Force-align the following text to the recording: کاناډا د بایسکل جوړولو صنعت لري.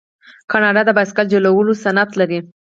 کاناډا 0.51 0.81
د 0.85 0.89
بایسکل 0.97 1.25
جوړولو 1.33 1.73
صنعت 1.83 2.09
لري. 2.19 2.39